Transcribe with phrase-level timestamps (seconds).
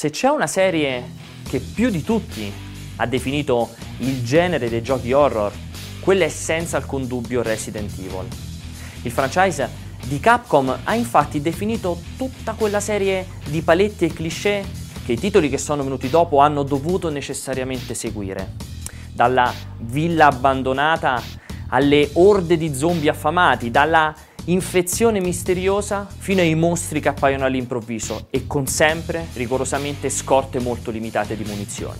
[0.00, 1.10] Se c'è una serie
[1.46, 2.50] che più di tutti
[2.96, 3.68] ha definito
[3.98, 5.52] il genere dei giochi horror,
[6.00, 8.26] quella è senza alcun dubbio Resident Evil.
[9.02, 9.68] Il franchise
[10.06, 14.64] di Capcom ha infatti definito tutta quella serie di paletti e cliché
[15.04, 18.54] che i titoli che sono venuti dopo hanno dovuto necessariamente seguire.
[19.12, 21.22] Dalla villa abbandonata
[21.68, 24.14] alle orde di zombie affamati, dalla
[24.46, 31.36] infezione misteriosa fino ai mostri che appaiono all'improvviso e con sempre rigorosamente scorte molto limitate
[31.36, 31.98] di munizioni.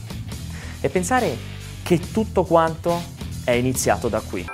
[0.80, 1.36] E pensare
[1.82, 3.00] che tutto quanto
[3.44, 4.46] è iniziato da qui.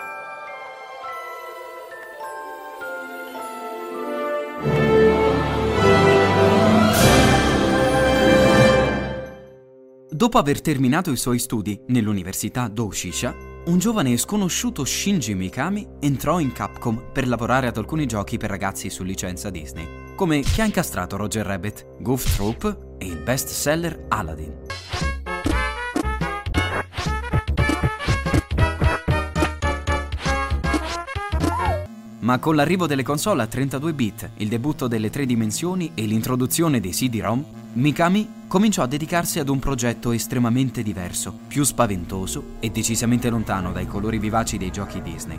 [10.09, 16.53] Dopo aver terminato i suoi studi nell'università Doshisha, un giovane sconosciuto Shinji Mikami entrò in
[16.53, 21.17] Capcom per lavorare ad alcuni giochi per ragazzi su licenza Disney, come Chi ha incastrato
[21.17, 24.76] Roger Rabbit, Goof Troop e il bestseller Aladdin.
[32.27, 36.81] Ma con l'arrivo delle console a 32 bit, il debutto delle tre dimensioni e l'introduzione
[36.81, 43.31] dei CD-ROM, Mikami cominciò a dedicarsi ad un progetto estremamente diverso, più spaventoso e decisamente
[43.31, 45.39] lontano dai colori vivaci dei giochi Disney.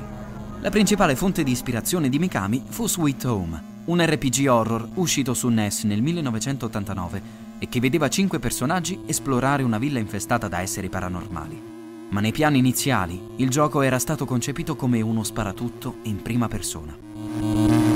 [0.61, 5.49] La principale fonte di ispirazione di Mikami fu Sweet Home, un RPG horror uscito su
[5.49, 7.21] NES nel 1989
[7.59, 11.76] e che vedeva cinque personaggi esplorare una villa infestata da esseri paranormali.
[12.09, 17.87] Ma nei piani iniziali il gioco era stato concepito come uno sparatutto in prima persona.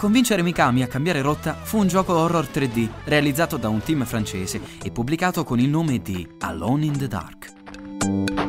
[0.00, 4.58] convincere Mikami a cambiare rotta fu un gioco horror 3D realizzato da un team francese
[4.82, 8.39] e pubblicato con il nome di Alone in the Dark.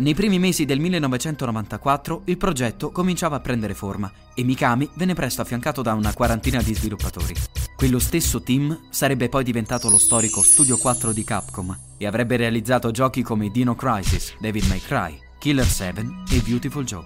[0.00, 5.42] Nei primi mesi del 1994 il progetto cominciava a prendere forma e Mikami venne presto
[5.42, 7.34] affiancato da una quarantina di sviluppatori.
[7.76, 12.90] Quello stesso team sarebbe poi diventato lo storico Studio 4 di Capcom e avrebbe realizzato
[12.90, 16.00] giochi come Dino Crisis, Devil May Cry, Killer 7
[16.30, 17.04] e Beautiful Joe.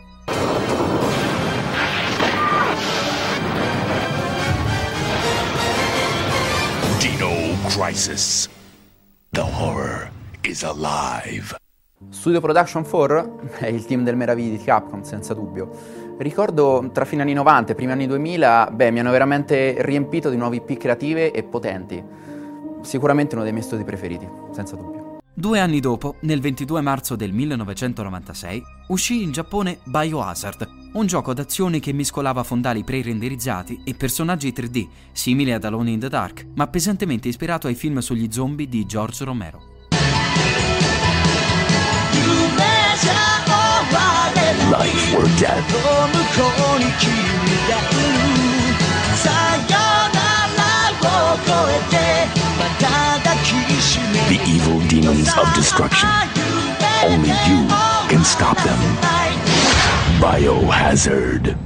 [7.00, 8.48] Dino Crisis.
[9.30, 10.12] The horror
[10.44, 11.56] is alive.
[12.10, 15.70] Studio Production 4 è il team del meravigli di Capcom, senza dubbio.
[16.18, 20.36] Ricordo tra fine anni 90 e primi anni 2000, beh, mi hanno veramente riempito di
[20.36, 22.02] nuove IP creative e potenti.
[22.82, 25.04] Sicuramente uno dei miei studi preferiti, senza dubbio.
[25.36, 31.80] Due anni dopo, nel 22 marzo del 1996, uscì in Giappone Biohazard, un gioco d'azione
[31.80, 37.26] che mescolava fondali pre-renderizzati e personaggi 3D, simile ad Alone in the Dark, ma pesantemente
[37.26, 39.73] ispirato ai film sugli zombie di George Romero.
[44.70, 45.62] Life or death.
[54.28, 56.08] The evil demons of destruction.
[57.04, 57.66] Only you
[58.08, 58.78] can stop them.
[60.18, 61.56] Biohazard.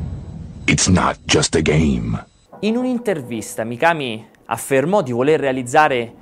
[0.66, 2.24] It's not just a game.
[2.60, 6.12] In un'intervista Mikami affermò di voler realizzare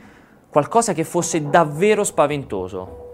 [0.51, 3.06] qualcosa che fosse davvero spaventoso.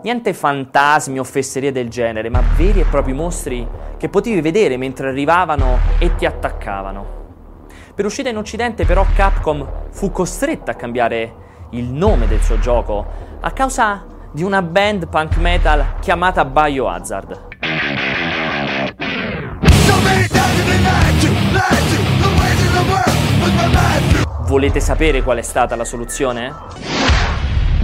[0.00, 3.66] Niente fantasmi o fesserie del genere, ma veri e propri mostri
[3.96, 7.16] che potevi vedere mentre arrivavano e ti attaccavano.
[7.96, 11.34] Per uscire in Occidente però Capcom fu costretta a cambiare
[11.70, 13.04] il nome del suo gioco
[13.40, 17.46] a causa di una band punk metal chiamata Biohazard.
[24.46, 26.54] Volete sapere qual è stata la soluzione?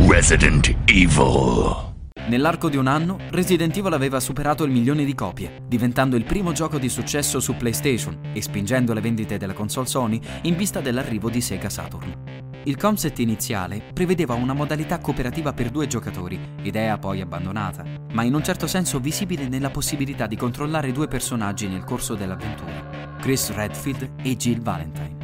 [0.07, 1.94] Resident Evil.
[2.27, 6.53] Nell'arco di un anno, Resident Evil aveva superato il milione di copie, diventando il primo
[6.53, 11.29] gioco di successo su PlayStation e spingendo le vendite della console Sony in vista dell'arrivo
[11.29, 12.43] di Sega Saturn.
[12.65, 18.33] Il concept iniziale prevedeva una modalità cooperativa per due giocatori, idea poi abbandonata, ma in
[18.33, 24.13] un certo senso visibile nella possibilità di controllare due personaggi nel corso dell'avventura, Chris Redfield
[24.23, 25.24] e Jill Valentine.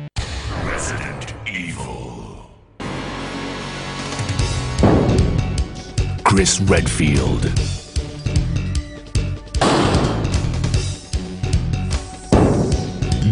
[6.33, 7.43] Chris Redfield.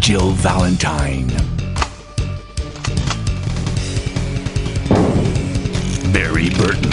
[0.01, 1.29] Jill Valentine.
[6.13, 6.91] Barry Burton.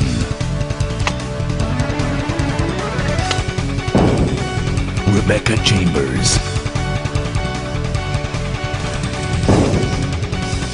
[5.15, 6.37] Rebecca Chambers.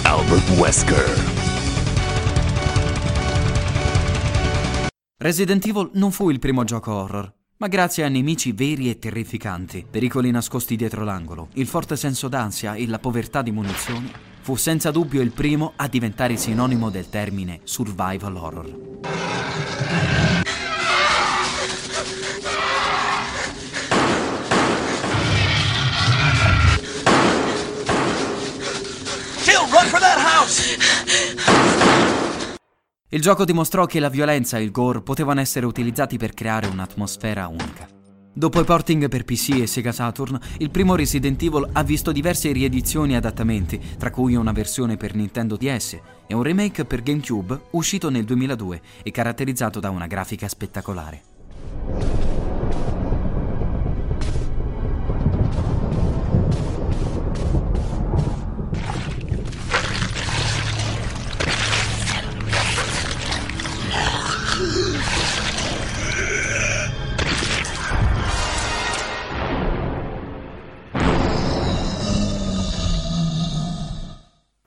[0.03, 1.30] Albert Wesker.
[5.21, 9.85] Resident Evil non fu il primo gioco horror, ma grazie a nemici veri e terrificanti,
[9.87, 14.89] pericoli nascosti dietro l'angolo, il forte senso d'ansia e la povertà di munizioni, fu senza
[14.89, 20.20] dubbio il primo a diventare sinonimo del termine survival horror.
[33.13, 37.45] Il gioco dimostrò che la violenza e il gore potevano essere utilizzati per creare un'atmosfera
[37.49, 37.85] unica.
[38.33, 42.53] Dopo i porting per PC e Sega Saturn, il primo Resident Evil ha visto diverse
[42.53, 47.63] riedizioni e adattamenti, tra cui una versione per Nintendo DS e un remake per GameCube
[47.71, 52.30] uscito nel 2002 e caratterizzato da una grafica spettacolare.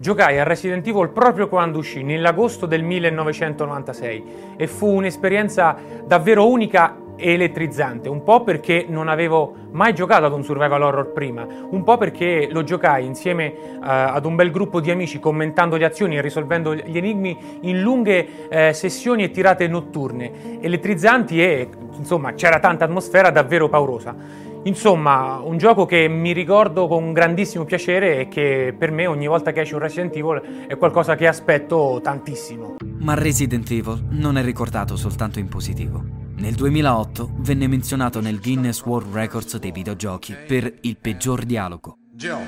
[0.05, 4.25] Giocai a Resident Evil proprio quando uscì, nell'agosto del 1996,
[4.55, 5.75] e fu un'esperienza
[6.05, 11.11] davvero unica e elettrizzante, un po' perché non avevo mai giocato ad un survival horror
[11.13, 15.77] prima, un po' perché lo giocai insieme uh, ad un bel gruppo di amici commentando
[15.77, 21.67] le azioni e risolvendo gli enigmi in lunghe uh, sessioni e tirate notturne, elettrizzanti e
[21.97, 24.53] insomma c'era tanta atmosfera davvero paurosa.
[24.65, 29.53] Insomma, un gioco che mi ricordo con grandissimo piacere e che per me ogni volta
[29.53, 32.77] che esce un Resident Evil è qualcosa che aspetto tantissimo.
[33.01, 36.03] Ma Resident Evil non è ricordato soltanto in positivo.
[36.37, 41.99] Nel 2008 venne menzionato nel Guinness World Records dei videogiochi per il peggior dialogo.
[42.15, 42.41] Jill,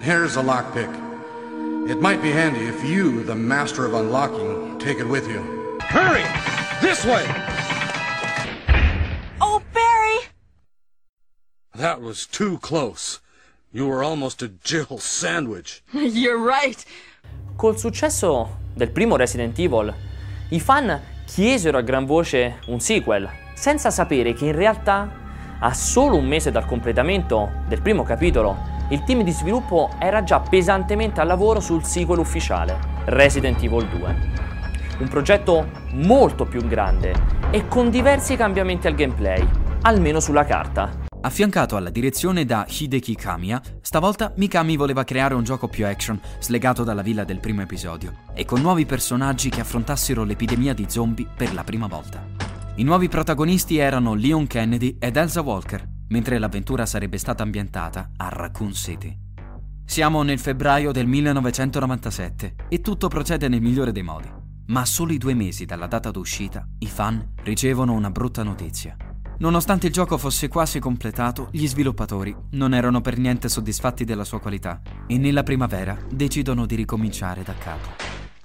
[0.00, 0.90] here's a lockpick.
[1.88, 5.40] It might be handy if you, the master of unlocking, take it with you.
[5.90, 6.22] Hurry!
[6.80, 7.57] This way!
[11.78, 13.20] That was too close.
[13.70, 15.80] You were almost a Jill sandwich.
[15.92, 16.84] You're right.
[17.54, 19.94] Col successo del primo Resident Evil,
[20.48, 25.08] i fan chiesero a gran voce un sequel, senza sapere che in realtà,
[25.60, 28.56] a solo un mese dal completamento del primo capitolo,
[28.90, 34.16] il team di sviluppo era già pesantemente al lavoro sul sequel ufficiale, Resident Evil 2.
[34.98, 37.14] Un progetto molto più grande
[37.52, 39.48] e con diversi cambiamenti al gameplay,
[39.82, 41.06] almeno sulla carta.
[41.20, 46.84] Affiancato alla direzione da Hideki Kamiya, stavolta Mikami voleva creare un gioco più action, slegato
[46.84, 51.52] dalla villa del primo episodio, e con nuovi personaggi che affrontassero l'epidemia di zombie per
[51.54, 52.24] la prima volta.
[52.76, 58.28] I nuovi protagonisti erano Leon Kennedy ed Elsa Walker, mentre l'avventura sarebbe stata ambientata a
[58.28, 59.12] Raccoon City.
[59.84, 64.30] Siamo nel febbraio del 1997 e tutto procede nel migliore dei modi.
[64.66, 68.96] Ma a soli due mesi dalla data d'uscita, i fan ricevono una brutta notizia.
[69.40, 74.40] Nonostante il gioco fosse quasi completato, gli sviluppatori non erano per niente soddisfatti della sua
[74.40, 77.90] qualità e nella primavera decidono di ricominciare da capo.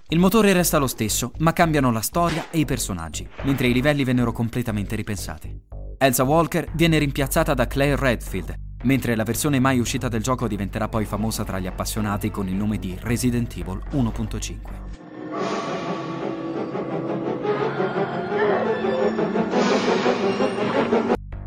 [0.09, 4.03] Il motore resta lo stesso, ma cambiano la storia e i personaggi, mentre i livelli
[4.03, 5.61] vennero completamente ripensati.
[5.97, 8.53] Elsa Walker viene rimpiazzata da Claire Redfield,
[8.83, 12.53] mentre la versione mai uscita del gioco diventerà poi famosa tra gli appassionati con il
[12.55, 15.72] nome di Resident Evil 1.5.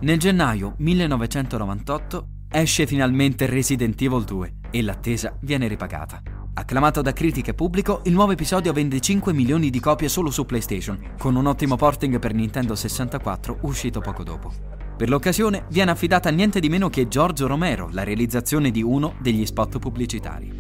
[0.06, 6.22] Nel gennaio 1998 esce finalmente Resident Evil 2 e l'attesa viene ripagata.
[6.54, 10.46] Acclamato da critica e pubblico, il nuovo episodio vende 5 milioni di copie solo su
[10.46, 14.52] PlayStation, con un ottimo porting per Nintendo 64 uscito poco dopo.
[14.96, 19.44] Per l'occasione viene affidata niente di meno che Giorgio Romero la realizzazione di uno degli
[19.44, 20.52] spot pubblicitari.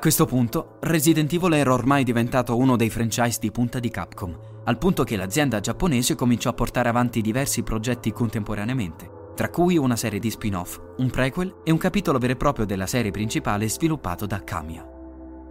[0.00, 4.34] A questo punto, Resident Evil era ormai diventato uno dei franchise di punta di Capcom,
[4.64, 9.96] al punto che l'azienda giapponese cominciò a portare avanti diversi progetti contemporaneamente, tra cui una
[9.96, 14.24] serie di spin-off, un prequel e un capitolo vero e proprio della serie principale sviluppato
[14.24, 14.88] da Kamiya.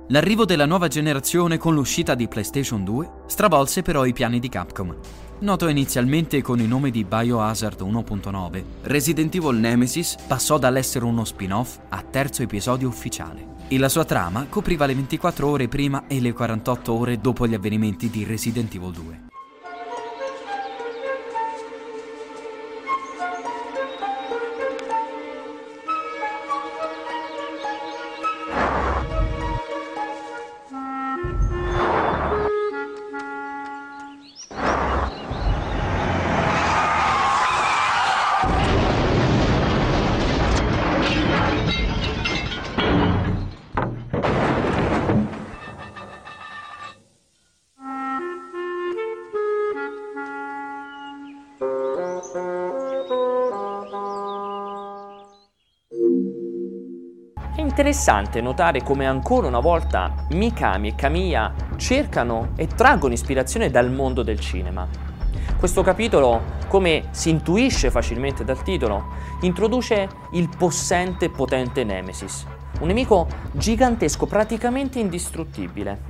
[0.08, 4.98] L'arrivo della nuova generazione con l'uscita di PlayStation 2 stravolse però i piani di Capcom.
[5.42, 11.78] Noto inizialmente con il nome di Biohazard 1.9, Resident Evil Nemesis passò dall'essere uno spin-off
[11.90, 16.34] a terzo episodio ufficiale e la sua trama copriva le 24 ore prima e le
[16.34, 19.29] 48 ore dopo gli avvenimenti di Resident Evil 2.
[57.80, 64.22] Interessante notare come ancora una volta Mikami e Kamiya cercano e traggono ispirazione dal mondo
[64.22, 64.86] del cinema.
[65.58, 72.46] Questo capitolo, come si intuisce facilmente dal titolo, introduce il possente e potente Nemesis,
[72.82, 76.02] un nemico gigantesco praticamente indistruttibile.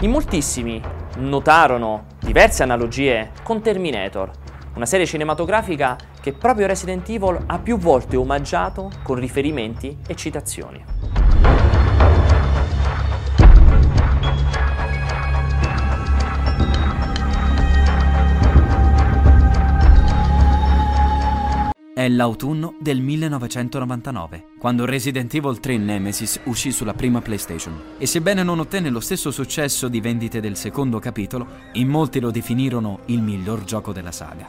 [0.00, 0.82] In moltissimi
[1.18, 4.32] notarono diverse analogie con Terminator,
[4.74, 10.93] una serie cinematografica che proprio Resident Evil ha più volte omaggiato con riferimenti e citazioni.
[22.04, 27.80] È l'autunno del 1999, quando Resident Evil 3 Nemesis uscì sulla prima PlayStation.
[27.96, 32.30] E sebbene non ottenne lo stesso successo di vendite del secondo capitolo, in molti lo
[32.30, 34.46] definirono il miglior gioco della saga.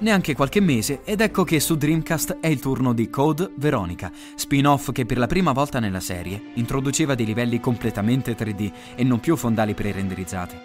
[0.00, 4.92] Neanche qualche mese ed ecco che su Dreamcast è il turno di Code Veronica, spin-off
[4.92, 9.34] che per la prima volta nella serie introduceva dei livelli completamente 3D e non più
[9.36, 10.56] fondali pre-renderizzati.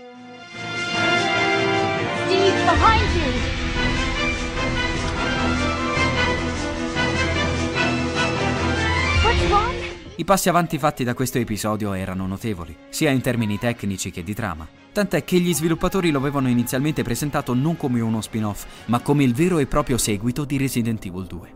[10.19, 14.33] I passi avanti fatti da questo episodio erano notevoli, sia in termini tecnici che di
[14.33, 14.67] trama.
[14.91, 19.35] Tant'è che gli sviluppatori lo avevano inizialmente presentato non come uno spin-off, ma come il
[19.35, 21.55] vero e proprio seguito di Resident Evil 2.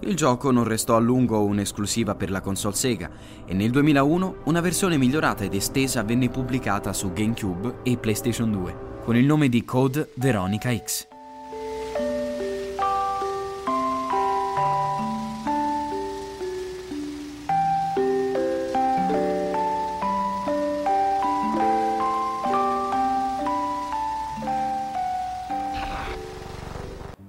[0.00, 3.10] Il gioco non restò a lungo un'esclusiva per la console Sega
[3.46, 8.90] e nel 2001 una versione migliorata ed estesa venne pubblicata su GameCube e PlayStation 2
[9.04, 11.11] con il nome di Code Veronica X.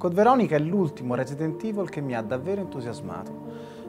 [0.03, 3.31] Code Veronica è l'ultimo Resident Evil che mi ha davvero entusiasmato.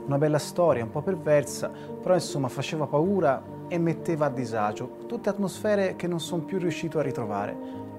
[0.06, 4.98] Una bella storia, un po' perversa, però insomma faceva paura e metteva a disagio.
[5.08, 7.56] Tutte atmosfere che non sono più riuscito a ritrovare.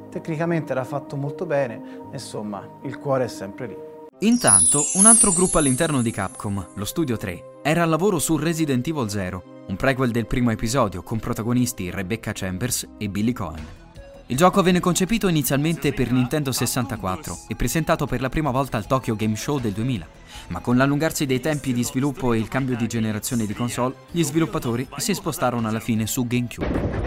[0.10, 3.78] Tecnicamente era fatto molto bene, insomma, il cuore è sempre lì.
[4.20, 8.88] Intanto, un altro gruppo all'interno di Capcom, lo Studio 3, era al lavoro su Resident
[8.88, 13.85] Evil 0, un prequel del primo episodio con protagonisti Rebecca Chambers e Billy Cohen.
[14.28, 18.88] Il gioco venne concepito inizialmente per Nintendo 64 e presentato per la prima volta al
[18.88, 20.08] Tokyo Game Show del 2000,
[20.48, 24.24] ma con l'allungarsi dei tempi di sviluppo e il cambio di generazione di console, gli
[24.24, 27.04] sviluppatori si spostarono alla fine su GameCube.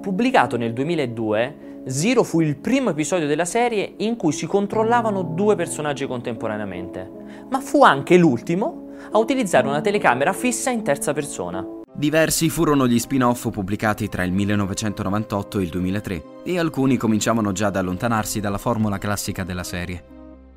[0.00, 5.56] Pubblicato nel 2002, Zero fu il primo episodio della serie in cui si controllavano due
[5.56, 7.10] personaggi contemporaneamente,
[7.50, 11.66] ma fu anche l'ultimo a utilizzare una telecamera fissa in terza persona.
[11.92, 17.66] Diversi furono gli spin-off pubblicati tra il 1998 e il 2003 e alcuni cominciavano già
[17.66, 20.04] ad allontanarsi dalla formula classica della serie.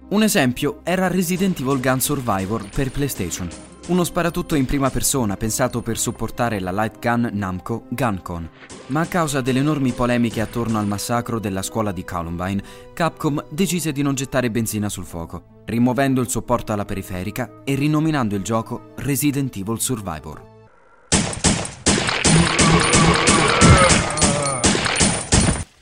[0.10, 3.50] Un esempio era Resident Evil Gun Survivor per PlayStation,
[3.88, 8.50] uno sparatutto in prima persona pensato per supportare la light gun Namco Guncon.
[8.88, 12.64] Ma a causa delle enormi polemiche attorno al massacro della scuola di Columbine,
[12.94, 18.36] Capcom decise di non gettare benzina sul fuoco, rimuovendo il supporto alla periferica e rinominando
[18.36, 20.54] il gioco Resident Evil Survivor.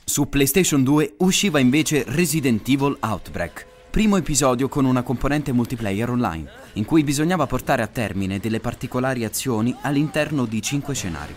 [0.03, 6.49] Su PlayStation 2 usciva invece Resident Evil Outbreak, primo episodio con una componente multiplayer online,
[6.73, 11.31] in cui bisognava portare a termine delle particolari azioni all'interno di cinque scenari.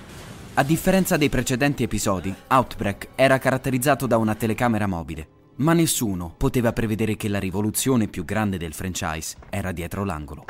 [0.54, 6.72] A differenza dei precedenti episodi, Outbreak era caratterizzato da una telecamera mobile, ma nessuno poteva
[6.72, 10.46] prevedere che la rivoluzione più grande del franchise era dietro l'angolo.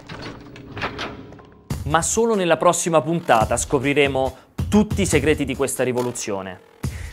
[1.86, 4.36] Ma solo nella prossima puntata scopriremo
[4.68, 6.60] tutti i segreti di questa rivoluzione.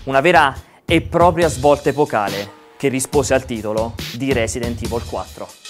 [0.03, 5.62] Una vera e propria svolta epocale che rispose al titolo di Resident Evil 4.